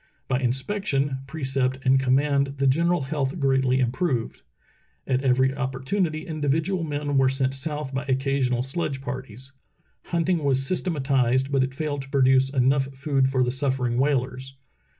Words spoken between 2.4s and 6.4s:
the general health greatly im proved. At every opportunity